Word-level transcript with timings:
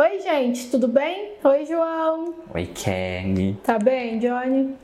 Oi, 0.00 0.20
gente, 0.20 0.70
tudo 0.70 0.86
bem? 0.86 1.32
Oi, 1.42 1.66
João. 1.66 2.32
Oi, 2.54 2.66
Kelly. 2.66 3.58
Tá 3.64 3.80
bem, 3.80 4.20
Johnny? 4.20 4.76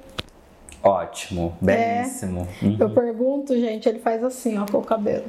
Ótimo, 0.83 1.57
belíssimo. 1.61 2.49
Uhum. 2.61 2.77
Eu 2.81 2.91
pergunto, 2.91 3.55
gente, 3.55 3.89
ele 3.89 4.01
faz 4.01 4.25
assim, 4.25 4.59
ó, 4.59 4.67
com 4.67 4.79
o 4.79 4.83
cabelo. 4.83 5.27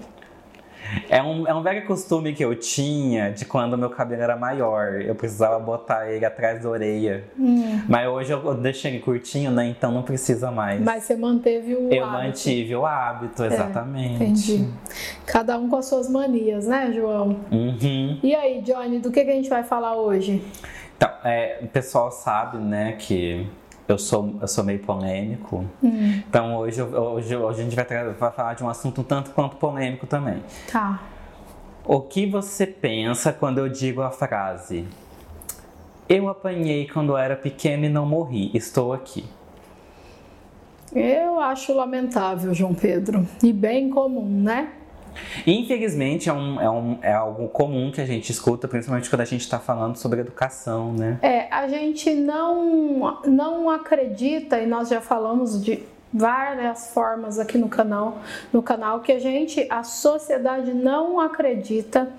É 1.10 1.22
um, 1.22 1.48
é 1.48 1.54
um 1.54 1.62
velho 1.62 1.86
costume 1.86 2.34
que 2.34 2.44
eu 2.44 2.56
tinha 2.56 3.32
de 3.32 3.46
quando 3.46 3.78
meu 3.78 3.90
cabelo 3.90 4.22
era 4.22 4.36
maior. 4.36 5.02
Eu 5.02 5.16
precisava 5.16 5.60
botar 5.60 6.10
ele 6.12 6.26
atrás 6.26 6.62
da 6.62 6.70
orelha. 6.70 7.24
Hum. 7.38 7.82
Mas 7.88 8.08
hoje 8.08 8.32
eu 8.32 8.56
deixei 8.56 8.92
ele 8.92 9.00
curtinho, 9.00 9.52
né? 9.52 9.68
Então 9.68 9.92
não 9.92 10.04
precisa 10.04 10.52
mais. 10.52 10.82
Mas 10.82 11.04
você 11.04 11.16
manteve 11.16 11.76
o 11.76 11.92
eu 11.92 12.04
hábito. 12.04 12.24
mantive 12.24 12.76
o 12.76 12.86
hábito, 12.86 13.44
exatamente. 13.44 14.16
Entendi. 14.16 14.70
Cada 15.26 15.58
um 15.58 15.70
com 15.70 15.78
as 15.78 15.86
suas 15.86 16.10
manias, 16.10 16.68
né, 16.68 16.92
João? 16.94 17.40
Uhum. 17.52 18.20
E 18.24 18.36
aí, 18.36 18.62
Johnny, 18.62 19.00
do 19.00 19.12
que, 19.12 19.24
que 19.24 19.32
a 19.32 19.36
gente 19.36 19.50
vai 19.50 19.64
falar 19.64 19.96
hoje? 19.96 20.44
Então, 20.96 21.10
é, 21.24 21.60
o 21.62 21.68
pessoal 21.68 22.12
sabe, 22.12 22.58
né, 22.58 22.94
que 22.98 23.48
eu 23.88 23.98
sou, 23.98 24.36
eu 24.42 24.48
sou 24.48 24.64
meio 24.64 24.80
polêmico. 24.80 25.66
Hum. 25.84 26.22
Então 26.28 26.58
hoje, 26.58 26.82
hoje, 26.82 27.36
hoje 27.36 27.62
a 27.62 27.64
gente 27.64 27.76
vai, 27.76 27.86
vai 28.14 28.32
falar 28.32 28.54
de 28.56 28.64
um 28.64 28.70
assunto 28.70 29.02
um 29.02 29.04
tanto 29.04 29.32
quanto 29.32 29.58
polêmico 29.58 30.08
também. 30.08 30.44
Tá. 30.72 31.02
O 31.84 32.02
que 32.02 32.26
você 32.26 32.66
pensa 32.66 33.32
quando 33.32 33.60
eu 33.60 33.70
digo 33.70 34.02
a 34.02 34.10
frase 34.10 34.88
Eu 36.10 36.28
apanhei 36.28 36.88
quando 36.88 37.12
eu 37.12 37.18
era 37.18 37.36
pequeno 37.36 37.86
e 37.86 37.90
não 37.90 38.06
morri, 38.06 38.50
estou 38.56 38.92
aqui. 38.92 39.26
Eu 40.94 41.40
acho 41.40 41.74
lamentável, 41.74 42.54
João 42.54 42.74
Pedro. 42.74 43.28
E 43.44 43.52
bem 43.52 43.90
comum, 43.90 44.28
né? 44.28 44.72
Infelizmente 45.46 46.30
é, 46.30 46.34
um, 46.34 46.62
é, 46.62 46.70
um, 46.70 47.00
é 47.02 47.14
algo 47.14 47.48
comum 47.50 47.92
que 47.92 48.02
a 48.02 48.06
gente 48.06 48.32
escuta, 48.32 48.68
principalmente 48.68 49.10
quando 49.10 49.22
a 49.22 49.26
gente 49.26 49.42
está 49.42 49.60
falando 49.60 49.98
sobre 49.98 50.22
educação, 50.22 50.94
né? 50.94 51.20
É, 51.22 51.48
a 51.52 51.68
gente 51.68 52.14
não, 52.14 53.22
não 53.26 53.70
acredita, 53.70 54.60
e 54.60 54.66
nós 54.66 54.90
já 54.90 55.02
falamos 55.02 55.64
de 55.64 55.84
várias 56.14 56.94
formas 56.94 57.38
aqui 57.40 57.58
no 57.58 57.68
canal, 57.68 58.20
no 58.54 58.64
canal, 58.64 59.02
que 59.02 59.12
a 59.12 59.20
gente, 59.20 59.68
a 59.70 59.84
sociedade 59.84 60.74
não 60.74 61.20
acredita 61.20 62.10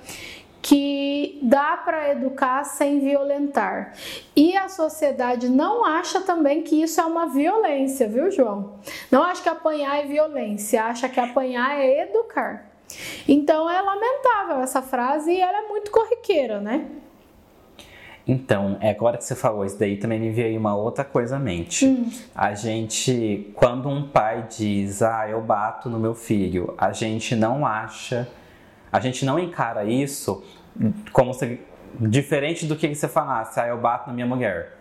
que 0.61 1.39
dá 1.43 1.77
para 1.77 2.11
educar 2.11 2.65
sem 2.65 2.99
violentar. 2.99 3.95
E 4.35 4.57
a 4.57 4.69
sociedade 4.69 5.49
não 5.49 5.85
acha 5.85 6.21
também 6.21 6.63
que 6.63 6.83
isso 6.83 7.01
é 7.01 7.05
uma 7.05 7.29
violência, 7.29 8.09
viu, 8.09 8.33
João? 8.33 8.75
Não 9.09 9.23
acha 9.23 9.45
que 9.45 9.49
apanhar 9.49 10.01
é 10.01 10.07
violência, 10.07 10.83
acha 10.83 11.09
que 11.09 11.21
apanhar 11.21 11.79
é 11.79 12.03
educar. 12.03 12.67
Então 13.29 13.69
é 13.69 13.81
lamentável 13.81 14.61
essa 14.61 14.83
frase 14.83 15.33
e 15.33 15.41
ela 15.41 15.59
é 15.59 15.69
muito 15.69 15.91
corriqueira, 15.91 16.61
né? 16.61 16.87
Então, 18.29 18.77
é 18.81 18.91
agora 18.91 19.17
que 19.17 19.25
você 19.25 19.37
falou 19.37 19.65
isso 19.65 19.79
daí, 19.79 19.97
também 19.97 20.19
me 20.19 20.31
veio 20.31 20.59
uma 20.59 20.75
outra 20.75 21.05
coisa 21.05 21.37
à 21.37 21.39
mente. 21.39 21.87
Hum. 21.87 22.11
A 22.35 22.55
gente, 22.55 23.53
quando 23.55 23.89
um 23.89 24.09
pai 24.09 24.47
diz, 24.51 25.01
ah, 25.01 25.29
eu 25.29 25.41
bato 25.41 25.89
no 25.89 25.99
meu 25.99 26.13
filho, 26.13 26.75
a 26.77 26.91
gente 26.91 27.37
não 27.37 27.65
acha, 27.65 28.29
a 28.91 28.99
gente 28.99 29.25
não 29.25 29.39
encara 29.39 29.85
isso 29.85 30.45
como 31.13 31.33
se, 31.33 31.61
diferente 32.01 32.67
do 32.67 32.75
que 32.75 32.93
você 32.93 33.07
falasse, 33.07 33.61
ah, 33.61 33.69
eu 33.69 33.79
bato 33.79 34.09
na 34.09 34.15
minha 34.15 34.27
mulher. 34.27 34.76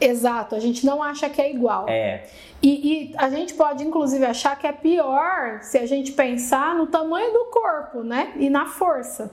Exato, 0.00 0.54
a 0.54 0.58
gente 0.60 0.84
não 0.84 1.02
acha 1.02 1.28
que 1.30 1.40
é 1.40 1.50
igual. 1.50 1.86
É, 1.88 2.24
E, 2.62 3.10
e 3.12 3.14
a 3.16 3.28
gente 3.28 3.54
pode, 3.54 3.84
inclusive, 3.84 4.24
achar 4.24 4.58
que 4.58 4.66
é 4.66 4.72
pior 4.72 5.60
se 5.62 5.76
a 5.78 5.86
gente 5.86 6.12
pensar 6.12 6.74
no 6.74 6.86
tamanho 6.86 7.32
do 7.32 7.44
corpo, 7.46 8.02
né? 8.02 8.32
E 8.36 8.48
na 8.48 8.66
força. 8.66 9.30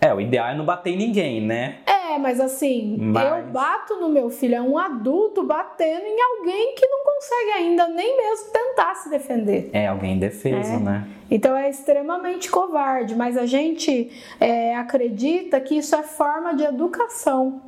é, 0.00 0.12
o 0.14 0.20
ideal 0.20 0.48
é 0.48 0.54
não 0.54 0.64
bater 0.64 0.90
em 0.94 0.96
ninguém, 0.96 1.42
né? 1.42 1.80
É, 1.84 2.16
mas 2.18 2.40
assim, 2.40 2.96
Mas- 2.98 3.30
eu 3.30 3.52
bato 3.52 3.96
no 3.96 4.08
meu 4.08 4.30
filho, 4.30 4.54
é 4.54 4.60
um 4.62 4.78
adulto 4.78 5.42
batendo 5.44 6.02
em 6.06 6.20
alguém 6.22 6.74
que 6.74 6.86
não 6.86 7.04
consegue 7.04 7.50
ainda 7.58 7.86
nem 7.88 8.16
mesmo 8.16 8.50
tentar 8.50 8.94
se 8.94 9.10
defender. 9.10 9.68
É 9.74 9.86
alguém 9.86 10.14
indefeso, 10.16 10.72
É. 10.72 10.78
né? 10.78 11.06
Então 11.30 11.54
é 11.54 11.68
extremamente 11.68 12.50
covarde, 12.50 13.14
mas 13.14 13.36
a 13.36 13.44
gente 13.46 14.10
é, 14.40 14.74
acredita 14.74 15.60
que 15.60 15.76
isso 15.76 15.94
é 15.94 16.02
forma 16.02 16.54
de 16.54 16.64
educação. 16.64 17.60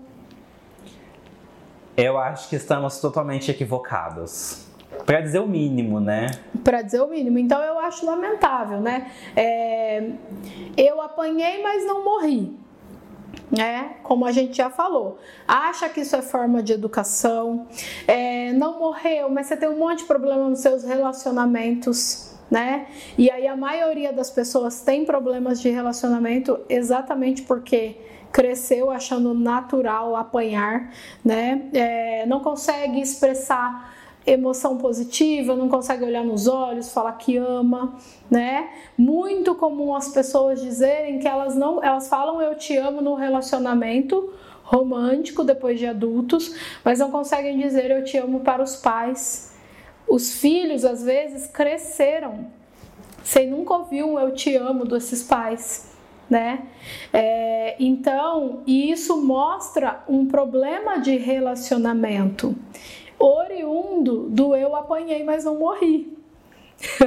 Eu 1.96 2.18
acho 2.18 2.48
que 2.48 2.56
estamos 2.56 3.00
totalmente 3.00 3.50
equivocados. 3.50 4.66
Pra 5.04 5.20
dizer 5.20 5.40
o 5.40 5.46
mínimo, 5.46 6.00
né? 6.00 6.30
Pra 6.62 6.80
dizer 6.82 7.00
o 7.00 7.08
mínimo. 7.08 7.38
Então 7.38 7.60
eu 7.62 7.78
acho 7.78 8.06
lamentável, 8.06 8.80
né? 8.80 9.10
É, 9.34 10.10
eu 10.76 11.00
apanhei, 11.02 11.62
mas 11.62 11.84
não 11.84 12.04
morri. 12.04 12.56
né? 13.50 13.96
Como 14.02 14.24
a 14.24 14.32
gente 14.32 14.56
já 14.56 14.70
falou, 14.70 15.18
acha 15.46 15.88
que 15.88 16.00
isso 16.00 16.16
é 16.16 16.22
forma 16.22 16.62
de 16.62 16.72
educação, 16.72 17.66
é, 18.06 18.52
não 18.52 18.78
morreu, 18.78 19.28
mas 19.28 19.46
você 19.46 19.56
tem 19.56 19.68
um 19.68 19.76
monte 19.78 19.98
de 20.00 20.04
problema 20.04 20.48
nos 20.48 20.60
seus 20.60 20.82
relacionamentos, 20.84 22.34
né? 22.50 22.86
E 23.18 23.30
aí 23.30 23.46
a 23.46 23.56
maioria 23.56 24.12
das 24.12 24.30
pessoas 24.30 24.80
tem 24.80 25.04
problemas 25.04 25.60
de 25.60 25.68
relacionamento 25.70 26.60
exatamente 26.68 27.42
porque 27.42 27.96
cresceu 28.32 28.90
achando 28.90 29.34
natural 29.34 30.16
apanhar, 30.16 30.92
né? 31.24 31.68
É, 31.74 32.26
não 32.26 32.40
consegue 32.40 33.00
expressar 33.00 33.92
emoção 34.26 34.78
positiva, 34.78 35.56
não 35.56 35.68
consegue 35.68 36.04
olhar 36.04 36.24
nos 36.24 36.46
olhos, 36.46 36.92
falar 36.92 37.12
que 37.12 37.36
ama, 37.36 37.96
né? 38.30 38.70
Muito 38.96 39.54
comum 39.54 39.94
as 39.94 40.08
pessoas 40.08 40.60
dizerem 40.60 41.18
que 41.18 41.28
elas 41.28 41.56
não, 41.56 41.82
elas 41.82 42.08
falam 42.08 42.40
eu 42.40 42.54
te 42.54 42.76
amo 42.76 43.00
no 43.00 43.14
relacionamento 43.14 44.32
romântico 44.62 45.44
depois 45.44 45.78
de 45.78 45.86
adultos, 45.86 46.54
mas 46.84 46.98
não 47.00 47.10
conseguem 47.10 47.58
dizer 47.58 47.90
eu 47.90 48.04
te 48.04 48.16
amo 48.16 48.40
para 48.40 48.62
os 48.62 48.76
pais. 48.76 49.52
Os 50.08 50.32
filhos 50.32 50.84
às 50.84 51.02
vezes 51.02 51.46
cresceram 51.46 52.46
sem 53.24 53.48
nunca 53.50 53.74
ouvir 53.74 54.02
um 54.02 54.18
eu 54.18 54.32
te 54.34 54.56
amo 54.56 54.84
desses 54.84 55.22
pais. 55.22 55.91
Né? 56.32 56.66
É, 57.12 57.76
então, 57.78 58.62
isso 58.66 59.20
mostra 59.22 60.02
um 60.08 60.26
problema 60.26 60.98
de 60.98 61.18
relacionamento 61.18 62.56
oriundo 63.18 64.30
do 64.30 64.56
eu 64.56 64.74
apanhei, 64.74 65.22
mas 65.24 65.44
não 65.44 65.58
morri. 65.58 66.16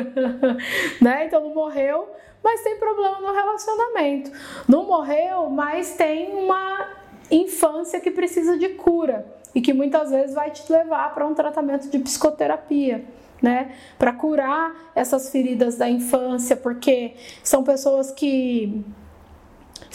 né? 1.01 1.25
Então 1.25 1.41
não 1.41 1.55
morreu, 1.55 2.07
mas 2.43 2.61
tem 2.61 2.77
problema 2.77 3.19
no 3.19 3.33
relacionamento. 3.33 4.31
Não 4.67 4.85
morreu, 4.85 5.49
mas 5.49 5.95
tem 5.95 6.31
uma 6.35 6.87
infância 7.31 7.99
que 7.99 8.11
precisa 8.11 8.59
de 8.59 8.69
cura 8.69 9.25
e 9.55 9.59
que 9.59 9.73
muitas 9.73 10.11
vezes 10.11 10.35
vai 10.35 10.51
te 10.51 10.71
levar 10.71 11.15
para 11.15 11.25
um 11.25 11.33
tratamento 11.33 11.89
de 11.89 11.97
psicoterapia. 11.97 13.03
Né, 13.41 13.75
para 13.99 14.13
curar 14.13 14.91
essas 14.95 15.29
feridas 15.29 15.75
da 15.75 15.87
infância, 15.89 16.55
porque 16.55 17.13
são 17.43 17.63
pessoas 17.63 18.09
que 18.09 18.83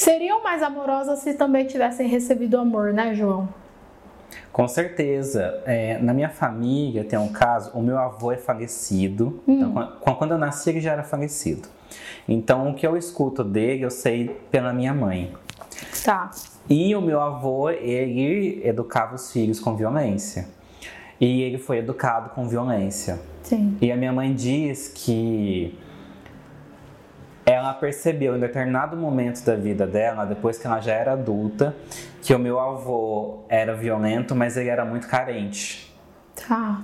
seriam 0.00 0.42
mais 0.42 0.62
amorosas 0.62 1.18
se 1.20 1.34
também 1.34 1.66
tivessem 1.66 2.08
recebido 2.08 2.58
amor, 2.58 2.92
né, 2.92 3.14
João? 3.14 3.48
Com 4.52 4.66
certeza. 4.66 5.62
É, 5.64 5.98
na 5.98 6.12
minha 6.12 6.28
família 6.28 7.04
tem 7.04 7.18
um 7.18 7.28
caso, 7.28 7.70
o 7.74 7.82
meu 7.82 7.98
avô 7.98 8.32
é 8.32 8.36
falecido. 8.36 9.40
Então, 9.46 9.72
quan- 10.00 10.14
quando 10.14 10.32
eu 10.32 10.38
nasci, 10.38 10.70
ele 10.70 10.80
já 10.80 10.92
era 10.92 11.02
falecido. 11.02 11.68
Então, 12.28 12.70
o 12.70 12.74
que 12.74 12.86
eu 12.86 12.96
escuto 12.96 13.42
dele, 13.44 13.84
eu 13.84 13.90
sei 13.90 14.28
pela 14.50 14.72
minha 14.72 14.92
mãe. 14.94 15.32
Tá. 16.04 16.30
E 16.68 16.94
o 16.94 17.00
meu 17.00 17.20
avô, 17.20 17.70
ele 17.70 18.60
educava 18.64 19.14
os 19.14 19.32
filhos 19.32 19.58
com 19.60 19.74
violência. 19.76 20.46
E 21.20 21.42
ele 21.42 21.58
foi 21.58 21.78
educado 21.78 22.30
com 22.30 22.48
violência. 22.48 23.20
Sim. 23.42 23.76
E 23.80 23.90
a 23.92 23.96
minha 23.96 24.12
mãe 24.12 24.32
diz 24.34 24.88
que 24.88 25.76
ela 27.60 27.74
percebeu 27.74 28.36
em 28.36 28.40
determinado 28.40 28.96
momento 28.96 29.44
da 29.44 29.54
vida 29.54 29.86
dela, 29.86 30.24
depois 30.24 30.58
que 30.58 30.66
ela 30.66 30.80
já 30.80 30.92
era 30.92 31.12
adulta, 31.12 31.74
que 32.22 32.34
o 32.34 32.38
meu 32.38 32.58
avô 32.58 33.44
era 33.48 33.74
violento, 33.74 34.34
mas 34.34 34.56
ele 34.56 34.68
era 34.68 34.84
muito 34.84 35.06
carente. 35.06 35.94
Tá. 36.34 36.82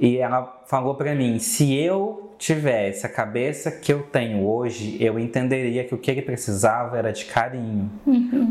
E 0.00 0.18
ela 0.18 0.62
falou 0.66 0.94
pra 0.94 1.14
mim: 1.14 1.38
se 1.38 1.74
eu 1.74 2.34
tivesse 2.38 3.06
a 3.06 3.08
cabeça 3.08 3.70
que 3.70 3.92
eu 3.92 4.02
tenho 4.02 4.44
hoje, 4.44 4.96
eu 5.00 5.16
entenderia 5.16 5.84
que 5.84 5.94
o 5.94 5.98
que 5.98 6.10
ele 6.10 6.22
precisava 6.22 6.98
era 6.98 7.12
de 7.12 7.24
carinho. 7.24 7.88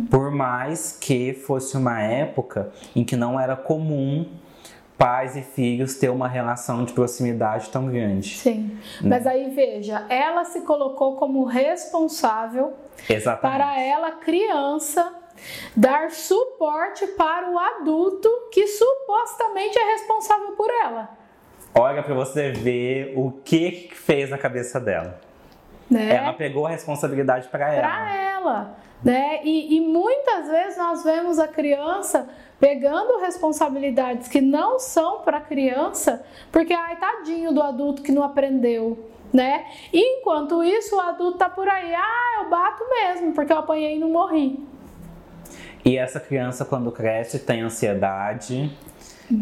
Por 0.09 0.31
mais 0.31 0.97
que 0.99 1.33
fosse 1.33 1.75
uma 1.75 2.01
época 2.01 2.71
em 2.95 3.03
que 3.03 3.17
não 3.17 3.37
era 3.37 3.55
comum 3.55 4.29
pais 5.01 5.35
e 5.35 5.41
filhos 5.41 5.95
ter 5.95 6.09
uma 6.09 6.27
relação 6.27 6.85
de 6.85 6.93
proximidade 6.93 7.71
tão 7.71 7.87
grande. 7.87 8.37
Sim. 8.37 8.77
Mas 9.01 9.25
aí 9.25 9.49
veja, 9.49 10.05
ela 10.07 10.45
se 10.45 10.61
colocou 10.61 11.15
como 11.15 11.43
responsável 11.43 12.73
Exatamente. 13.09 13.57
para 13.57 13.81
ela, 13.81 14.11
criança, 14.11 15.11
dar 15.75 16.11
suporte 16.11 17.07
para 17.17 17.49
o 17.49 17.57
adulto 17.57 18.29
que 18.51 18.67
supostamente 18.67 19.75
é 19.75 19.91
responsável 19.93 20.51
por 20.51 20.69
ela. 20.69 21.09
Olha 21.73 22.03
pra 22.03 22.13
você 22.13 22.51
ver 22.51 23.13
o 23.17 23.31
que 23.43 23.89
fez 23.95 24.29
na 24.29 24.37
cabeça 24.37 24.79
dela. 24.79 25.19
Né? 25.89 26.15
Ela 26.15 26.33
pegou 26.33 26.67
a 26.67 26.69
responsabilidade 26.69 27.47
pra 27.47 27.73
ela. 27.73 27.81
Para 27.81 28.15
ela. 28.15 28.77
Né? 29.03 29.39
E, 29.43 29.77
e 29.77 29.81
muitas 29.81 30.47
vezes 30.47 30.77
nós 30.77 31.03
vemos 31.03 31.39
a 31.39 31.47
criança 31.47 32.27
pegando 32.59 33.19
responsabilidades 33.19 34.27
que 34.27 34.39
não 34.39 34.79
são 34.79 35.21
para 35.21 35.37
a 35.37 35.41
criança, 35.41 36.23
porque 36.51 36.73
ai 36.73 36.95
tadinho 36.97 37.51
do 37.51 37.61
adulto 37.61 38.03
que 38.03 38.11
não 38.11 38.21
aprendeu, 38.21 39.09
né? 39.33 39.65
E 39.91 40.19
enquanto 40.19 40.63
isso 40.63 40.95
o 40.95 40.99
adulto 40.99 41.39
tá 41.39 41.49
por 41.49 41.67
aí, 41.67 41.93
ah, 41.95 42.43
eu 42.43 42.49
bato 42.49 42.83
mesmo, 42.87 43.33
porque 43.33 43.51
eu 43.51 43.57
apanhei 43.57 43.95
e 43.95 43.99
não 43.99 44.09
morri. 44.09 44.63
E 45.83 45.97
essa 45.97 46.19
criança 46.19 46.63
quando 46.63 46.91
cresce 46.91 47.39
tem 47.39 47.61
ansiedade, 47.61 48.71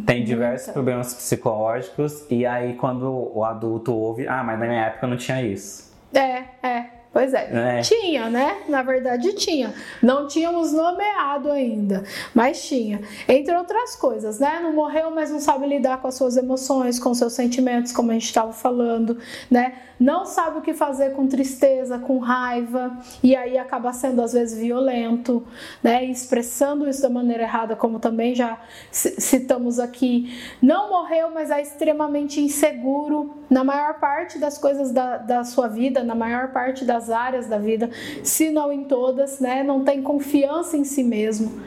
tem 0.06 0.24
diversos 0.24 0.72
problemas 0.72 1.14
psicológicos 1.14 2.26
e 2.30 2.46
aí 2.46 2.76
quando 2.76 3.32
o 3.36 3.44
adulto 3.44 3.94
ouve, 3.94 4.26
ah, 4.30 4.42
mas 4.42 4.58
na 4.58 4.66
minha 4.66 4.86
época 4.86 5.08
não 5.08 5.18
tinha 5.18 5.42
isso. 5.42 5.94
É, 6.14 6.46
é. 6.64 6.79
Pois 7.20 7.34
é. 7.34 7.80
é. 7.80 7.82
Tinha, 7.82 8.30
né? 8.30 8.60
Na 8.70 8.82
verdade 8.82 9.34
tinha. 9.34 9.74
Não 10.02 10.26
tínhamos 10.26 10.72
nomeado 10.72 11.52
ainda, 11.52 12.06
mas 12.34 12.66
tinha. 12.66 13.02
Entre 13.28 13.54
outras 13.54 13.94
coisas, 13.98 14.40
né? 14.40 14.62
Não 14.64 14.72
morreu, 14.72 15.12
mas 15.12 15.30
não 15.30 15.42
sabe 15.42 15.68
lidar 15.68 16.02
com 16.02 16.08
as 16.08 16.16
suas 16.16 16.38
emoções, 16.38 16.98
com 16.98 17.14
seus 17.14 17.34
sentimentos, 17.34 17.92
como 17.92 18.12
a 18.12 18.14
gente 18.14 18.24
estava 18.24 18.54
falando, 18.54 19.18
né? 19.52 19.74
Não 20.00 20.26
sabe 20.26 20.60
o 20.60 20.62
que 20.62 20.74
fazer 20.74 21.12
com 21.12 21.28
tristeza, 21.28 22.00
com 22.00 22.20
raiva, 22.20 22.98
e 23.22 23.36
aí 23.36 23.58
acaba 23.58 23.92
sendo 23.92 24.22
às 24.22 24.32
vezes 24.32 24.58
violento, 24.58 25.46
né? 25.84 26.06
E 26.06 26.12
expressando 26.12 26.88
isso 26.88 27.02
da 27.02 27.10
maneira 27.10 27.44
errada, 27.44 27.76
como 27.76 28.00
também 28.00 28.34
já 28.34 28.58
citamos 28.92 29.78
aqui. 29.78 30.34
Não 30.62 30.90
morreu, 30.90 31.32
mas 31.32 31.52
é 31.52 31.62
extremamente 31.62 32.40
inseguro 32.40 33.44
na 33.50 33.62
maior 33.66 34.00
parte 34.00 34.40
das 34.40 34.58
coisas 34.58 34.92
da, 34.92 35.18
da 35.18 35.44
sua 35.44 35.68
vida, 35.68 36.02
na 36.02 36.16
maior 36.16 36.54
parte 36.54 36.86
das 36.86 37.09
áreas 37.10 37.48
da 37.48 37.58
vida, 37.58 37.90
se 38.24 38.50
não 38.50 38.72
em 38.72 38.84
todas, 38.84 39.40
né? 39.40 39.64
Não 39.64 39.84
tem 39.84 40.02
confiança 40.02 40.78
em 40.78 40.84
si 40.84 41.04
mesmo, 41.04 41.62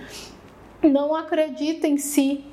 não 0.82 1.14
acredita 1.14 1.86
em 1.86 1.96
si, 1.96 2.44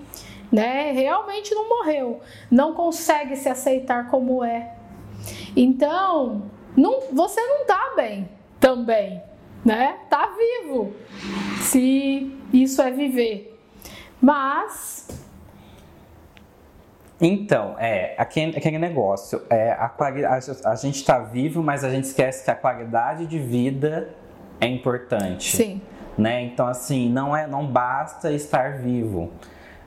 né? 0.52 0.92
Realmente 0.92 1.54
não 1.54 1.68
morreu, 1.70 2.20
não 2.50 2.74
consegue 2.74 3.36
se 3.36 3.50
aceitar 3.50 4.10
como 4.10 4.44
é. 4.44 4.76
Então, 5.56 6.44
não, 6.76 7.02
você 7.12 7.42
não 7.42 7.66
tá 7.66 7.94
bem 7.96 8.30
também, 8.60 9.22
né? 9.66 9.98
Tá 10.10 10.30
vivo, 10.38 10.94
se 11.62 12.32
isso 12.54 12.82
é 12.82 12.92
viver. 12.92 13.60
Mas 14.22 15.08
então, 17.22 17.76
é, 17.78 18.16
aquele, 18.18 18.58
aquele 18.58 18.78
negócio, 18.78 19.42
é, 19.50 19.72
a, 19.72 19.92
a, 19.98 20.72
a 20.72 20.76
gente 20.76 20.96
está 20.96 21.20
vivo, 21.20 21.62
mas 21.62 21.84
a 21.84 21.90
gente 21.90 22.06
esquece 22.06 22.46
que 22.46 22.52
a 22.52 22.56
qualidade 22.56 23.26
de 23.26 23.38
vida 23.38 24.10
é 24.62 24.68
importante. 24.68 25.56
Sim. 25.56 25.82
Né? 26.18 26.44
Então, 26.44 26.68
assim, 26.68 27.10
não, 27.10 27.36
é, 27.36 27.46
não 27.46 27.66
basta 27.66 28.32
estar 28.32 28.78
vivo, 28.78 29.32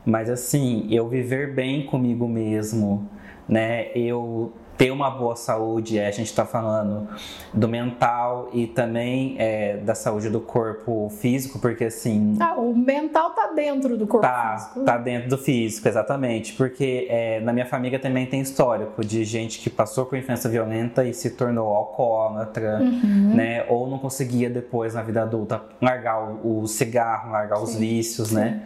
mas 0.05 0.29
assim, 0.31 0.87
eu 0.91 1.09
viver 1.09 1.55
bem 1.55 1.87
comigo 1.87 2.27
mesmo, 2.27 3.09
né? 3.49 3.89
Eu 3.95 4.53
ter 4.83 4.91
uma 4.91 5.09
boa 5.09 5.37
saúde, 5.37 5.97
é, 5.97 6.09
a 6.09 6.11
gente 6.11 6.27
está 6.27 6.45
falando 6.45 7.09
do 7.55 7.69
mental 7.69 8.49
e 8.53 8.67
também 8.67 9.37
é, 9.39 9.77
da 9.77 9.95
saúde 9.95 10.29
do 10.29 10.41
corpo 10.41 11.09
físico, 11.09 11.61
porque 11.61 11.85
assim. 11.85 12.37
Ah, 12.41 12.55
o 12.57 12.75
mental 12.75 13.31
tá 13.31 13.53
dentro 13.55 13.97
do 13.97 14.09
corpo 14.09 14.27
tá, 14.27 14.57
físico. 14.57 14.85
Tá 14.85 14.99
dentro 14.99 15.29
do 15.29 15.39
físico, 15.39 15.87
exatamente. 15.87 16.55
Porque 16.55 17.07
é, 17.09 17.39
na 17.41 17.53
minha 17.53 17.67
família 17.67 17.97
também 18.01 18.27
tem 18.27 18.41
histórico 18.41 19.05
de 19.05 19.25
gente 19.25 19.61
que 19.61 19.71
passou 19.71 20.05
por 20.05 20.19
infância 20.19 20.51
violenta 20.51 21.05
e 21.05 21.15
se 21.15 21.31
tornou 21.31 21.73
alcoólatra, 21.73 22.81
uhum. 22.81 23.35
né? 23.37 23.65
Ou 23.69 23.89
não 23.89 24.01
conseguia 24.01 24.51
depois 24.51 24.95
na 24.95 25.03
vida 25.03 25.23
adulta 25.23 25.63
largar 25.81 26.21
o, 26.25 26.63
o 26.63 26.67
cigarro, 26.67 27.31
largar 27.31 27.59
sim, 27.59 27.63
os 27.63 27.77
vícios, 27.77 28.33
né? 28.33 28.43
né? 28.43 28.63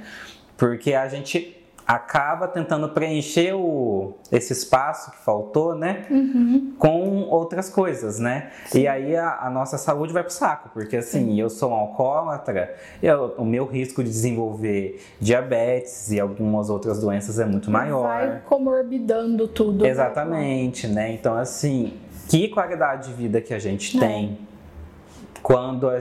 Porque 0.56 0.94
a 0.94 1.06
gente 1.08 1.55
acaba 1.86 2.48
tentando 2.48 2.88
preencher 2.88 3.54
o, 3.54 4.14
esse 4.32 4.52
espaço 4.52 5.12
que 5.12 5.18
faltou, 5.18 5.76
né? 5.76 6.04
Uhum. 6.10 6.74
Com 6.76 7.22
outras 7.28 7.70
coisas, 7.70 8.18
né? 8.18 8.50
Sim. 8.66 8.80
E 8.80 8.88
aí 8.88 9.14
a, 9.14 9.38
a, 9.42 9.50
nossa 9.50 9.78
saúde 9.78 10.12
vai 10.12 10.24
pro 10.24 10.32
saco, 10.32 10.70
porque 10.74 10.96
assim, 10.96 11.26
Sim. 11.26 11.40
eu 11.40 11.48
sou 11.48 11.70
um 11.70 11.74
alcoólatra, 11.74 12.74
eu, 13.00 13.34
o 13.38 13.44
meu 13.44 13.66
risco 13.66 14.02
de 14.02 14.10
desenvolver 14.10 15.00
diabetes 15.20 16.10
e 16.10 16.18
algumas 16.18 16.70
outras 16.70 17.00
doenças 17.00 17.38
é 17.38 17.44
muito 17.44 17.70
maior. 17.70 18.02
Vai 18.02 18.40
comorbidando 18.44 19.46
tudo. 19.46 19.84
Né? 19.84 19.90
Exatamente, 19.90 20.88
né? 20.88 20.94
né? 20.94 21.12
Então, 21.12 21.36
assim, 21.36 21.94
que 22.28 22.48
qualidade 22.48 23.08
de 23.08 23.14
vida 23.14 23.40
que 23.40 23.54
a 23.54 23.60
gente 23.60 23.96
é. 23.96 24.00
tem 24.00 24.38
quando 25.40 25.88
a, 25.88 25.98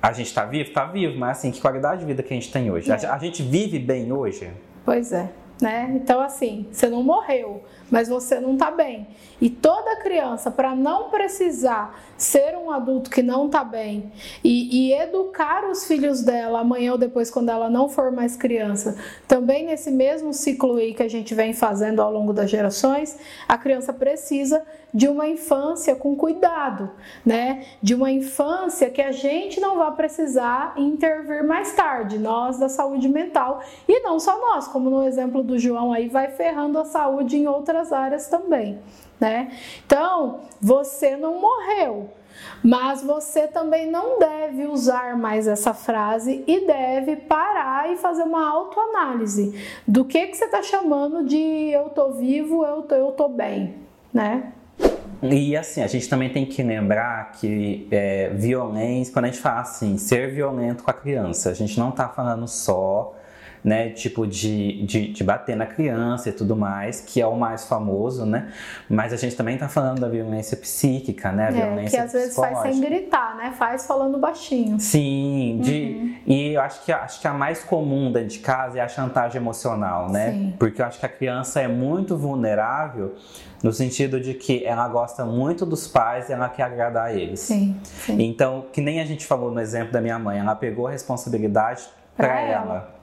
a 0.00 0.12
gente 0.12 0.28
está 0.28 0.44
vivo? 0.44 0.68
Está 0.68 0.84
vivo, 0.84 1.18
mas 1.18 1.38
assim, 1.38 1.50
que 1.50 1.60
qualidade 1.60 2.02
de 2.02 2.06
vida 2.06 2.22
que 2.22 2.32
a 2.32 2.36
gente 2.36 2.52
tem 2.52 2.70
hoje? 2.70 2.88
É. 2.88 2.94
A, 2.94 3.14
a 3.14 3.18
gente 3.18 3.42
vive 3.42 3.80
bem 3.80 4.12
hoje? 4.12 4.48
Pois 4.88 5.12
é. 5.12 5.28
Né? 5.60 5.92
Então, 5.96 6.18
assim, 6.18 6.66
você 6.72 6.88
não 6.88 7.02
morreu, 7.02 7.62
mas 7.90 8.08
você 8.08 8.40
não 8.40 8.54
está 8.54 8.70
bem. 8.70 9.06
E 9.40 9.48
toda 9.48 9.96
criança, 9.96 10.50
para 10.50 10.74
não 10.74 11.10
precisar 11.10 11.98
ser 12.16 12.56
um 12.56 12.70
adulto 12.70 13.08
que 13.08 13.22
não 13.22 13.46
está 13.46 13.62
bem 13.62 14.12
e, 14.42 14.88
e, 14.88 14.92
educar 14.92 15.64
os 15.70 15.86
filhos 15.86 16.22
dela 16.22 16.60
amanhã 16.60 16.92
ou 16.92 16.98
depois, 16.98 17.30
quando 17.30 17.48
ela 17.48 17.70
não 17.70 17.88
for 17.88 18.10
mais 18.10 18.36
criança, 18.36 18.96
também 19.28 19.64
nesse 19.64 19.90
mesmo 19.90 20.34
ciclo 20.34 20.76
aí 20.76 20.92
que 20.92 21.02
a 21.02 21.08
gente 21.08 21.34
vem 21.34 21.52
fazendo 21.52 22.02
ao 22.02 22.12
longo 22.12 22.32
das 22.32 22.50
gerações, 22.50 23.16
a 23.46 23.56
criança 23.56 23.92
precisa 23.92 24.64
de 24.92 25.06
uma 25.06 25.28
infância 25.28 25.94
com 25.94 26.16
cuidado, 26.16 26.90
né? 27.24 27.66
De 27.82 27.94
uma 27.94 28.10
infância 28.10 28.88
que 28.90 29.02
a 29.02 29.12
gente 29.12 29.60
não 29.60 29.76
vai 29.76 29.92
precisar 29.94 30.72
intervir 30.76 31.44
mais 31.44 31.74
tarde, 31.74 32.18
nós 32.18 32.58
da 32.58 32.68
saúde 32.68 33.08
mental 33.08 33.62
e 33.86 34.00
não 34.00 34.18
só 34.18 34.40
nós, 34.40 34.66
como 34.66 34.90
no 34.90 35.04
exemplo 35.04 35.42
do 35.42 35.58
João 35.58 35.92
aí 35.92 36.08
vai 36.08 36.28
ferrando 36.28 36.78
a 36.78 36.84
saúde 36.84 37.36
em 37.36 37.46
outras 37.46 37.77
áreas 37.92 38.28
também 38.28 38.78
né? 39.20 39.50
Então, 39.84 40.40
você 40.60 41.16
não 41.16 41.40
morreu, 41.40 42.10
mas 42.62 43.02
você 43.02 43.46
também 43.46 43.90
não 43.90 44.18
deve 44.18 44.66
usar 44.66 45.16
mais 45.16 45.48
essa 45.48 45.74
frase 45.74 46.44
e 46.46 46.66
deve 46.66 47.16
parar 47.16 47.92
e 47.92 47.96
fazer 47.96 48.22
uma 48.22 48.48
autoanálise 48.48 49.54
do 49.86 50.04
que, 50.04 50.26
que 50.28 50.36
você 50.36 50.44
está 50.44 50.62
chamando 50.62 51.24
de 51.24 51.36
eu 51.36 51.88
tô 51.90 52.12
vivo, 52.12 52.64
eu 52.64 52.82
tô, 52.82 52.94
eu 52.94 53.12
tô 53.12 53.28
bem, 53.28 53.74
né? 54.12 54.52
E 55.20 55.56
assim, 55.56 55.82
a 55.82 55.88
gente 55.88 56.08
também 56.08 56.32
tem 56.32 56.46
que 56.46 56.62
lembrar 56.62 57.32
que 57.32 57.88
é, 57.90 58.28
violência, 58.28 59.12
quando 59.12 59.24
a 59.24 59.28
gente 59.28 59.40
fala 59.40 59.62
assim, 59.62 59.98
ser 59.98 60.32
violento 60.32 60.84
com 60.84 60.90
a 60.92 60.94
criança, 60.94 61.50
a 61.50 61.54
gente 61.54 61.76
não 61.76 61.88
está 61.88 62.08
falando 62.08 62.46
só 62.46 63.17
né? 63.62 63.90
Tipo 63.90 64.26
de, 64.26 64.82
de, 64.84 65.12
de, 65.12 65.24
bater 65.24 65.56
na 65.56 65.66
criança 65.66 66.28
e 66.28 66.32
tudo 66.32 66.56
mais, 66.56 67.00
que 67.00 67.20
é 67.20 67.26
o 67.26 67.36
mais 67.36 67.66
famoso, 67.66 68.24
né? 68.24 68.48
Mas 68.88 69.12
a 69.12 69.16
gente 69.16 69.36
também 69.36 69.54
está 69.54 69.68
falando 69.68 70.00
da 70.00 70.08
violência 70.08 70.56
psíquica, 70.56 71.32
né? 71.32 71.46
A 71.46 71.48
é, 71.48 71.52
violência 71.52 71.98
que 71.98 72.04
às 72.04 72.12
vezes 72.12 72.36
faz 72.36 72.58
sem 72.60 72.80
gritar, 72.80 73.36
né? 73.36 73.52
Faz 73.58 73.86
falando 73.86 74.18
baixinho. 74.18 74.78
Sim, 74.78 75.60
de, 75.62 75.72
uhum. 75.72 76.14
e 76.26 76.54
eu 76.54 76.60
acho 76.60 76.84
que, 76.84 76.92
acho 76.92 77.20
que 77.20 77.28
a 77.28 77.34
mais 77.34 77.64
comum 77.64 78.12
dentro 78.12 78.28
de 78.28 78.38
casa 78.38 78.78
é 78.78 78.80
a 78.80 78.88
chantagem 78.88 79.40
emocional, 79.40 80.10
né? 80.10 80.32
Sim. 80.32 80.54
Porque 80.58 80.80
eu 80.80 80.86
acho 80.86 80.98
que 80.98 81.06
a 81.06 81.08
criança 81.08 81.60
é 81.60 81.68
muito 81.68 82.16
vulnerável 82.16 83.14
no 83.62 83.72
sentido 83.72 84.20
de 84.20 84.34
que 84.34 84.64
ela 84.64 84.86
gosta 84.88 85.24
muito 85.24 85.66
dos 85.66 85.86
pais 85.86 86.28
e 86.28 86.32
ela 86.32 86.48
quer 86.48 86.62
agradar 86.62 87.06
a 87.06 87.12
eles. 87.12 87.40
Sim, 87.40 87.76
sim. 87.82 88.22
Então, 88.22 88.66
que 88.72 88.80
nem 88.80 89.00
a 89.00 89.04
gente 89.04 89.26
falou 89.26 89.50
no 89.50 89.60
exemplo 89.60 89.92
da 89.92 90.00
minha 90.00 90.18
mãe, 90.18 90.38
ela 90.38 90.54
pegou 90.54 90.86
a 90.86 90.90
responsabilidade 90.90 91.82
para 92.16 92.40
ela. 92.40 92.50
ela. 92.50 92.97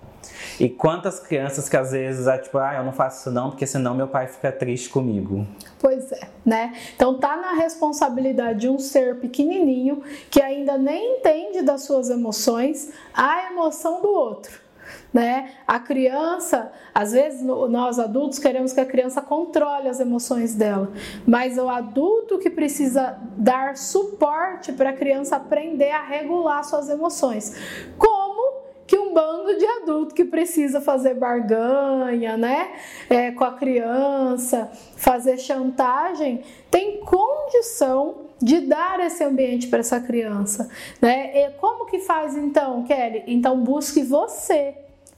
E 0.60 0.70
quantas 0.70 1.20
crianças 1.20 1.68
que 1.70 1.78
às 1.78 1.92
vezes 1.92 2.28
é 2.28 2.38
tipo, 2.38 2.58
ah, 2.58 2.76
eu 2.76 2.84
não 2.84 2.94
faço 2.94 3.22
isso 3.22 3.32
não, 3.32 3.50
porque 3.50 3.66
senão 3.66 3.94
meu 3.94 4.08
pai 4.08 4.28
fica 4.28 4.52
triste 4.52 4.90
comigo. 4.90 5.46
Pois 5.80 6.12
é, 6.12 6.30
né? 6.46 6.74
Então 6.96 7.20
tá 7.20 7.36
na 7.38 7.54
responsabilidade 7.54 8.62
de 8.62 8.70
um 8.70 8.80
ser 8.80 9.20
pequenininho 9.20 10.02
que 10.30 10.42
ainda 10.42 10.78
nem 10.78 11.18
entende 11.18 11.62
das 11.62 11.84
suas 11.84 12.10
emoções, 12.10 12.92
a 13.14 13.52
emoção 13.52 14.02
do 14.02 14.10
outro. 14.10 14.66
Né? 15.14 15.52
A 15.66 15.80
criança, 15.80 16.72
às 16.94 17.14
vezes 17.14 17.42
nós 17.42 17.98
adultos 17.98 18.38
queremos 18.38 18.74
que 18.74 18.82
a 18.82 18.86
criança 18.86 19.22
controle 19.22 19.88
as 19.88 20.00
emoções 20.00 20.54
dela, 20.54 20.92
mas 21.26 21.58
o 21.58 21.70
adulto 21.70 22.38
que 22.38 22.50
precisa 22.50 23.18
dar 23.38 23.78
suporte 23.78 24.74
para 24.74 24.90
a 24.90 24.94
criança 24.94 25.38
aprender 25.38 25.92
a 25.92 26.04
regular 26.04 26.64
suas 26.66 26.90
emoções. 26.90 27.56
Bando 29.16 29.58
de 29.58 29.66
adulto 29.66 30.14
que 30.14 30.26
precisa 30.26 30.82
fazer 30.82 31.14
barganha, 31.14 32.36
né, 32.36 32.74
é, 33.10 33.32
com 33.32 33.46
a 33.46 33.54
criança, 33.54 34.70
fazer 34.98 35.38
chantagem, 35.38 36.44
tem 36.70 37.00
condição 37.00 38.26
de 38.42 38.60
dar 38.60 39.00
esse 39.00 39.24
ambiente 39.24 39.68
para 39.68 39.80
essa 39.80 40.02
criança, 40.02 40.70
né? 41.02 41.32
E 41.34 41.52
como 41.52 41.86
que 41.86 42.00
faz 42.00 42.36
então, 42.36 42.84
Kelly? 42.84 43.24
Então 43.26 43.64
busque 43.64 44.04
você 44.04 44.76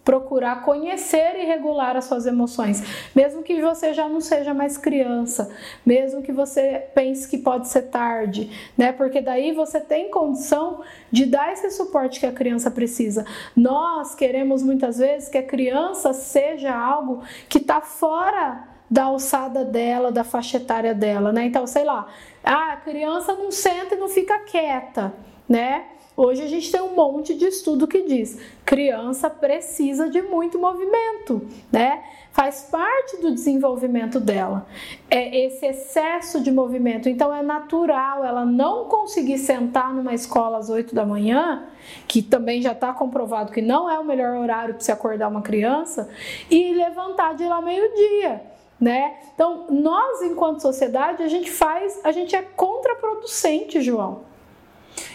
procurar 0.07 0.61
conhecer 0.61 1.35
e 1.37 1.45
regular 1.45 1.97
as 1.97 2.05
suas 2.05 2.25
emoções, 2.25 2.81
mesmo 3.13 3.43
que 3.43 3.61
você 3.61 3.93
já 3.93 4.07
não 4.07 4.21
seja 4.21 4.53
mais 4.53 4.77
criança, 4.77 5.53
mesmo 5.85 6.21
que 6.21 6.31
você 6.31 6.87
pense 6.95 7.27
que 7.27 7.37
pode 7.37 7.67
ser 7.67 7.89
tarde, 7.89 8.49
né? 8.77 8.93
Porque 8.93 9.19
daí 9.19 9.51
você 9.51 9.81
tem 9.81 10.09
condição 10.09 10.81
de 11.11 11.25
dar 11.25 11.51
esse 11.51 11.69
suporte 11.71 12.21
que 12.21 12.25
a 12.25 12.31
criança 12.31 12.71
precisa. 12.71 13.25
Nós 13.53 14.15
queremos 14.15 14.63
muitas 14.63 14.97
vezes 14.97 15.27
que 15.27 15.39
a 15.39 15.43
criança 15.43 16.13
seja 16.13 16.73
algo 16.73 17.21
que 17.49 17.57
está 17.57 17.81
fora 17.81 18.65
da 18.89 19.03
alçada 19.03 19.65
dela, 19.65 20.09
da 20.09 20.23
faixa 20.23 20.55
etária 20.55 20.93
dela, 20.95 21.33
né? 21.33 21.47
Então, 21.47 21.67
sei 21.67 21.83
lá, 21.83 22.07
a 22.41 22.77
criança 22.77 23.33
não 23.33 23.51
senta 23.51 23.95
e 23.95 23.97
não 23.97 24.07
fica 24.07 24.39
quieta, 24.39 25.13
né? 25.49 25.96
Hoje 26.19 26.41
a 26.41 26.47
gente 26.47 26.71
tem 26.71 26.81
um 26.81 26.95
monte 26.95 27.35
de 27.35 27.45
estudo 27.45 27.87
que 27.87 28.01
diz 28.01 28.39
criança 28.65 29.29
precisa 29.29 30.09
de 30.09 30.19
muito 30.19 30.57
movimento, 30.57 31.47
né? 31.71 32.03
Faz 32.31 32.63
parte 32.71 33.17
do 33.17 33.35
desenvolvimento 33.35 34.19
dela. 34.19 34.65
É 35.11 35.45
esse 35.45 35.63
excesso 35.63 36.41
de 36.41 36.51
movimento. 36.51 37.07
Então 37.07 37.31
é 37.31 37.43
natural 37.43 38.25
ela 38.25 38.43
não 38.43 38.85
conseguir 38.85 39.37
sentar 39.37 39.93
numa 39.93 40.15
escola 40.15 40.57
às 40.57 40.71
8 40.71 40.95
da 40.95 41.05
manhã, 41.05 41.67
que 42.07 42.23
também 42.23 42.63
já 42.63 42.71
está 42.71 42.91
comprovado 42.91 43.51
que 43.51 43.61
não 43.61 43.87
é 43.87 43.99
o 43.99 44.03
melhor 44.03 44.37
horário 44.37 44.73
para 44.73 44.83
se 44.83 44.91
acordar 44.91 45.27
uma 45.27 45.43
criança, 45.43 46.09
e 46.49 46.73
levantar 46.73 47.35
de 47.35 47.45
lá 47.45 47.61
meio-dia. 47.61 48.41
Né? 48.81 49.17
Então, 49.35 49.67
nós, 49.69 50.23
enquanto 50.23 50.61
sociedade, 50.63 51.21
a 51.21 51.27
gente 51.27 51.51
faz, 51.51 51.99
a 52.03 52.11
gente 52.11 52.35
é 52.35 52.41
contraproducente, 52.41 53.81
João. 53.81 54.25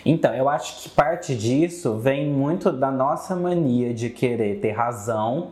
Então, 0.04 0.34
eu 0.34 0.48
acho 0.48 0.82
que 0.82 0.88
parte 0.88 1.34
disso 1.34 1.98
vem 1.98 2.28
muito 2.28 2.72
da 2.72 2.90
nossa 2.90 3.36
mania 3.36 3.94
de 3.94 4.10
querer 4.10 4.60
ter 4.60 4.72
razão 4.72 5.50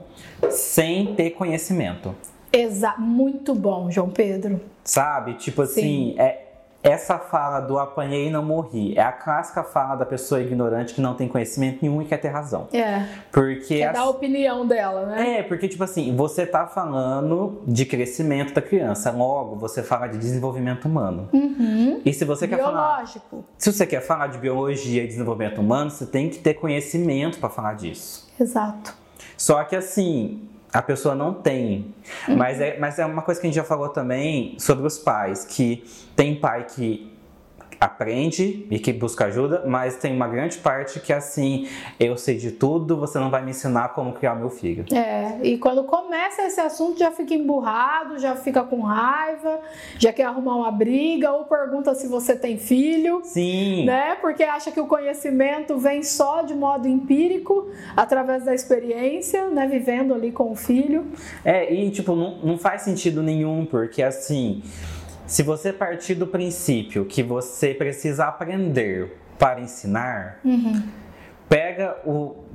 sem 0.51 1.15
ter 1.15 1.31
conhecimento. 1.31 2.15
Exato, 2.53 3.01
muito 3.01 3.55
bom, 3.55 3.91
João 3.91 4.11
Pedro. 4.11 4.61
Sabe? 4.83 5.35
Tipo 5.35 5.63
assim, 5.63 6.13
Sim. 6.13 6.15
é, 6.19 6.50
essa 6.83 7.19
fala 7.19 7.61
do 7.61 7.79
apanhei 7.79 8.29
e 8.29 8.31
não 8.31 8.43
morri 8.43 8.97
é 8.97 9.03
a 9.03 9.13
clássica 9.13 9.63
fala 9.63 9.97
da 9.97 10.07
pessoa 10.07 10.41
ignorante 10.41 10.95
que 10.95 11.01
não 11.01 11.15
tem 11.15 11.29
conhecimento 11.29 11.79
nenhum 11.83 12.01
e 12.01 12.07
quer 12.07 12.17
ter 12.17 12.29
razão. 12.29 12.69
É. 12.73 13.05
Porque 13.31 13.79
quer 13.79 13.93
dar 13.93 14.01
a 14.01 14.09
opinião 14.09 14.67
dela, 14.67 15.07
né? 15.07 15.39
É, 15.39 15.43
porque 15.43 15.69
tipo 15.69 15.85
assim, 15.85 16.15
você 16.17 16.47
tá 16.47 16.67
falando 16.67 17.63
de 17.67 17.85
crescimento 17.85 18.55
da 18.55 18.63
criança, 18.63 19.11
logo 19.11 19.57
você 19.57 19.83
fala 19.83 20.07
de 20.07 20.19
desenvolvimento 20.19 20.87
humano. 20.87 21.29
Uhum. 21.33 22.01
E 22.05 22.13
se 22.13 22.25
você 22.25 22.49
quer 22.49 22.59
falar, 22.59 23.07
se 23.59 23.73
você 23.73 23.87
quer 23.87 24.01
falar 24.01 24.29
de 24.29 24.39
biologia 24.39 25.05
e 25.05 25.07
desenvolvimento 25.07 25.61
humano, 25.61 25.91
você 25.91 26.07
tem 26.07 26.31
que 26.31 26.39
ter 26.39 26.55
conhecimento 26.55 27.39
para 27.39 27.51
falar 27.51 27.75
disso. 27.75 28.29
Exato. 28.41 28.95
Só 29.37 29.63
que 29.65 29.77
assim, 29.77 30.49
a 30.73 30.83
pessoa 30.83 31.15
não 31.15 31.35
tem. 31.35 31.95
Mas, 32.29 32.61
é, 32.61 32.79
mas 32.79 32.99
é 32.99 33.07
uma 33.07 33.23
coisa 33.23 33.41
que 33.41 33.47
a 33.47 33.51
gente 33.51 33.57
já 33.57 33.65
falou 33.65 33.89
também 33.89 34.57
sobre 34.59 34.87
os 34.87 34.99
pais, 34.99 35.45
que 35.45 35.85
tem 36.15 36.39
pai 36.39 36.65
que 36.65 37.13
aprende 37.81 38.67
e 38.71 38.79
que 38.79 38.93
busca 38.93 39.25
ajuda, 39.25 39.65
mas 39.67 39.97
tem 39.97 40.15
uma 40.15 40.29
grande 40.29 40.59
parte 40.59 41.01
que 41.01 41.15
é 41.15 41.17
assim, 41.17 41.67
eu 41.99 42.15
sei 42.17 42.37
de 42.37 42.51
tudo, 42.51 42.97
você 42.99 43.19
não 43.19 43.31
vai 43.31 43.43
me 43.43 43.53
ensinar 43.53 43.95
como 43.95 44.13
criar 44.13 44.35
meu 44.35 44.51
filho. 44.51 44.85
É, 44.95 45.39
e 45.43 45.57
quando 45.57 45.85
começa 45.85 46.43
esse 46.43 46.61
assunto 46.61 46.99
já 46.99 47.11
fica 47.11 47.33
emburrado, 47.33 48.19
já 48.19 48.37
fica 48.37 48.63
com 48.63 48.83
raiva, 48.83 49.61
já 49.99 50.13
quer 50.13 50.25
arrumar 50.25 50.57
uma 50.57 50.71
briga 50.71 51.33
ou 51.33 51.45
pergunta 51.45 51.95
se 51.95 52.07
você 52.07 52.37
tem 52.37 52.59
filho. 52.59 53.23
Sim. 53.25 53.87
Né? 53.87 54.15
Porque 54.21 54.43
acha 54.43 54.71
que 54.71 54.81
o 54.81 54.87
conhecimento 54.87 55.79
vem 55.79 56.03
só 56.03 56.43
de 56.43 56.55
modo 56.55 56.87
empírico, 56.87 57.71
através 57.97 58.45
da 58.45 58.55
experiência, 58.55 59.49
né, 59.49 59.67
vivendo 59.67 60.13
ali 60.13 60.31
com 60.31 60.51
o 60.51 60.55
filho. 60.55 61.07
É, 61.43 61.73
e 61.73 61.91
tipo, 61.91 62.15
não, 62.15 62.37
não 62.43 62.59
faz 62.59 62.83
sentido 62.83 63.23
nenhum, 63.23 63.65
porque 63.65 64.03
assim, 64.03 64.63
se 65.31 65.45
você 65.45 65.73
partir 65.73 66.17
do 66.17 66.27
princípio 66.27 67.05
que 67.05 67.23
você 67.23 67.73
precisa 67.73 68.25
aprender 68.25 69.17
para 69.39 69.61
ensinar, 69.61 70.41
uhum. 70.45 70.83
pega 71.49 71.97
o. 72.05 72.47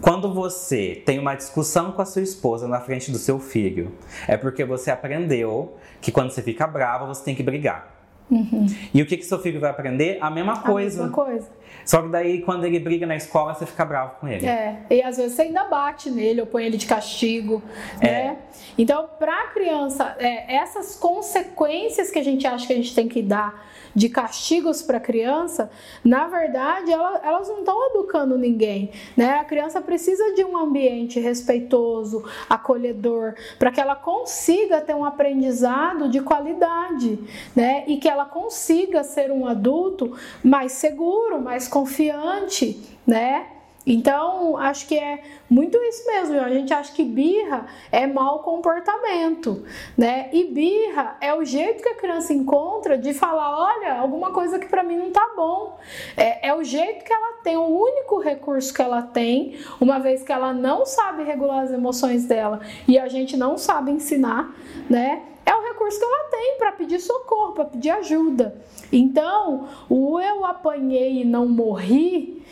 Quando 0.00 0.32
você 0.32 1.02
tem 1.04 1.18
uma 1.18 1.34
discussão 1.34 1.90
com 1.90 2.00
a 2.00 2.04
sua 2.04 2.22
esposa 2.22 2.68
na 2.68 2.80
frente 2.80 3.10
do 3.10 3.18
seu 3.18 3.40
filho, 3.40 3.90
é 4.28 4.36
porque 4.36 4.64
você 4.64 4.92
aprendeu 4.92 5.76
que 6.00 6.12
quando 6.12 6.30
você 6.30 6.40
fica 6.42 6.64
brava, 6.64 7.06
você 7.06 7.24
tem 7.24 7.34
que 7.34 7.42
brigar. 7.42 7.91
Uhum. 8.30 8.66
E 8.94 9.02
o 9.02 9.06
que, 9.06 9.16
que 9.16 9.24
seu 9.24 9.38
filho 9.38 9.60
vai 9.60 9.70
aprender? 9.70 10.18
A 10.20 10.30
mesma 10.30 10.62
coisa. 10.62 11.02
A 11.02 11.06
mesma 11.06 11.24
coisa. 11.24 11.48
Só 11.84 12.02
que 12.02 12.08
daí, 12.08 12.42
quando 12.42 12.64
ele 12.64 12.78
briga 12.78 13.06
na 13.06 13.16
escola, 13.16 13.54
você 13.54 13.66
fica 13.66 13.84
bravo 13.84 14.16
com 14.20 14.28
ele. 14.28 14.46
É, 14.46 14.82
e 14.88 15.02
às 15.02 15.16
vezes 15.16 15.32
você 15.32 15.42
ainda 15.42 15.64
bate 15.64 16.10
nele 16.10 16.40
ou 16.40 16.46
põe 16.46 16.64
ele 16.64 16.76
de 16.76 16.86
castigo, 16.86 17.62
é. 18.00 18.06
né? 18.06 18.36
Então, 18.78 19.08
para 19.18 19.32
a 19.32 19.46
criança, 19.48 20.16
é, 20.18 20.56
essas 20.56 20.94
consequências 20.96 22.10
que 22.10 22.18
a 22.18 22.24
gente 22.24 22.46
acha 22.46 22.66
que 22.66 22.72
a 22.72 22.76
gente 22.76 22.94
tem 22.94 23.08
que 23.08 23.22
dar 23.22 23.66
de 23.94 24.08
castigos 24.08 24.82
para 24.82 24.96
a 24.96 25.00
criança, 25.00 25.70
na 26.02 26.26
verdade, 26.26 26.90
ela, 26.90 27.20
elas 27.22 27.48
não 27.48 27.58
estão 27.58 27.90
educando 27.90 28.38
ninguém, 28.38 28.90
né? 29.16 29.38
A 29.38 29.44
criança 29.44 29.80
precisa 29.80 30.34
de 30.34 30.44
um 30.44 30.56
ambiente 30.56 31.20
respeitoso, 31.20 32.24
acolhedor, 32.48 33.34
para 33.58 33.70
que 33.70 33.80
ela 33.80 33.94
consiga 33.94 34.80
ter 34.80 34.94
um 34.94 35.04
aprendizado 35.04 36.08
de 36.08 36.20
qualidade, 36.20 37.18
né? 37.54 37.84
E 37.86 37.98
que 37.98 38.08
ela 38.12 38.26
consiga 38.26 39.02
ser 39.02 39.30
um 39.30 39.46
adulto 39.46 40.16
mais 40.42 40.72
seguro, 40.72 41.40
mais 41.40 41.66
confiante, 41.66 42.80
né? 43.06 43.46
Então, 43.86 44.56
acho 44.56 44.86
que 44.86 44.96
é 44.96 45.22
muito 45.50 45.76
isso 45.76 46.06
mesmo. 46.06 46.40
A 46.40 46.48
gente 46.48 46.72
acha 46.72 46.92
que 46.92 47.04
birra 47.04 47.66
é 47.90 48.06
mau 48.06 48.38
comportamento, 48.40 49.64
né? 49.98 50.28
E 50.32 50.44
birra 50.44 51.16
é 51.20 51.34
o 51.34 51.44
jeito 51.44 51.82
que 51.82 51.88
a 51.88 51.94
criança 51.96 52.32
encontra 52.32 52.96
de 52.96 53.12
falar: 53.12 53.58
olha, 53.58 53.94
alguma 53.94 54.30
coisa 54.30 54.58
que 54.58 54.66
para 54.66 54.82
mim 54.82 54.96
não 54.96 55.10
tá 55.10 55.32
bom. 55.34 55.78
É, 56.16 56.48
é, 56.48 56.54
o 56.54 56.62
jeito 56.62 57.04
que 57.04 57.12
ela 57.12 57.38
tem, 57.42 57.56
o 57.56 57.66
único 57.66 58.18
recurso 58.20 58.72
que 58.72 58.80
ela 58.80 59.02
tem, 59.02 59.58
uma 59.80 59.98
vez 59.98 60.22
que 60.22 60.32
ela 60.32 60.52
não 60.52 60.86
sabe 60.86 61.24
regular 61.24 61.64
as 61.64 61.72
emoções 61.72 62.24
dela 62.24 62.60
e 62.86 62.98
a 62.98 63.08
gente 63.08 63.36
não 63.36 63.58
sabe 63.58 63.90
ensinar, 63.90 64.54
né? 64.88 65.22
É 65.44 65.54
o 65.54 65.61
recurso 65.82 65.98
que 65.98 66.04
ela 66.04 66.24
tem 66.24 66.58
para 66.58 66.72
pedir 66.72 67.00
socorro, 67.00 67.52
para 67.52 67.64
pedir 67.64 67.90
ajuda. 67.90 68.56
Então, 68.92 69.68
o 69.88 70.20
eu 70.20 70.44
apanhei 70.44 71.22
e 71.22 71.24
não 71.24 71.48
morri 71.48 72.44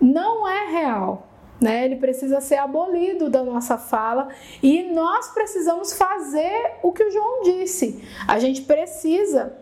não 0.00 0.46
é 0.46 0.66
real. 0.66 1.26
Né? 1.60 1.86
Ele 1.86 1.96
precisa 1.96 2.40
ser 2.40 2.56
abolido 2.56 3.30
da 3.30 3.42
nossa 3.42 3.78
fala 3.78 4.28
e 4.62 4.82
nós 4.92 5.28
precisamos 5.28 5.94
fazer 5.94 6.74
o 6.82 6.92
que 6.92 7.02
o 7.02 7.10
João 7.10 7.42
disse. 7.42 8.04
A 8.28 8.38
gente 8.38 8.62
precisa 8.62 9.56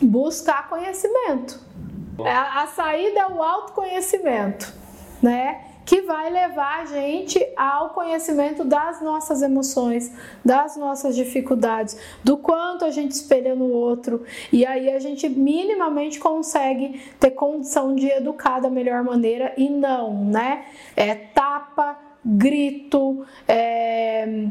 buscar 0.00 0.68
conhecimento. 0.68 1.60
A, 2.24 2.62
a 2.62 2.66
saída 2.68 3.20
é 3.20 3.26
o 3.26 3.42
autoconhecimento, 3.42 4.72
né? 5.20 5.71
Que 5.84 6.02
vai 6.02 6.30
levar 6.30 6.82
a 6.82 6.84
gente 6.84 7.44
ao 7.56 7.90
conhecimento 7.90 8.64
das 8.64 9.02
nossas 9.02 9.42
emoções, 9.42 10.12
das 10.44 10.76
nossas 10.76 11.14
dificuldades, 11.14 11.96
do 12.22 12.36
quanto 12.36 12.84
a 12.84 12.90
gente 12.90 13.12
espelha 13.12 13.54
no 13.54 13.70
outro, 13.70 14.24
e 14.52 14.64
aí 14.64 14.90
a 14.90 14.98
gente 14.98 15.28
minimamente 15.28 16.18
consegue 16.18 17.00
ter 17.18 17.32
condição 17.32 17.94
de 17.94 18.08
educar 18.08 18.60
da 18.60 18.70
melhor 18.70 19.02
maneira 19.02 19.52
e 19.56 19.68
não, 19.68 20.24
né? 20.24 20.66
É 20.96 21.14
tapa, 21.14 21.98
grito, 22.24 23.24
é, 23.48 24.46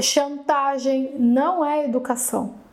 chantagem, 0.00 1.12
não 1.18 1.64
é 1.64 1.84
educação. 1.84 2.65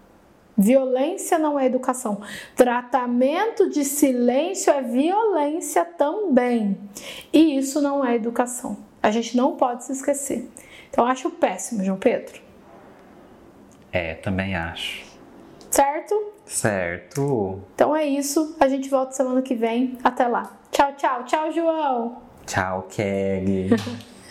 Violência 0.57 1.39
não 1.39 1.59
é 1.59 1.65
educação. 1.65 2.21
Tratamento 2.55 3.69
de 3.69 3.83
silêncio 3.83 4.71
é 4.71 4.81
violência 4.81 5.83
também. 5.83 6.77
E 7.31 7.57
isso 7.57 7.81
não 7.81 8.05
é 8.05 8.15
educação. 8.15 8.77
A 9.01 9.09
gente 9.09 9.35
não 9.35 9.55
pode 9.55 9.83
se 9.83 9.91
esquecer. 9.91 10.49
Então, 10.89 11.05
acho 11.05 11.29
péssimo, 11.31 11.83
João 11.83 11.97
Pedro. 11.97 12.39
É, 13.91 14.13
também 14.15 14.55
acho. 14.55 15.03
Certo? 15.69 16.33
Certo. 16.45 17.61
Então 17.73 17.95
é 17.95 18.05
isso. 18.05 18.55
A 18.59 18.67
gente 18.67 18.89
volta 18.89 19.11
semana 19.13 19.41
que 19.41 19.55
vem. 19.55 19.97
Até 20.03 20.27
lá. 20.27 20.55
Tchau, 20.71 20.93
tchau. 20.95 21.23
Tchau, 21.23 21.51
João. 21.51 22.21
Tchau, 22.45 22.87
Kelly. 22.89 23.69